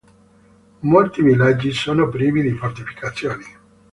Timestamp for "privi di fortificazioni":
2.09-3.45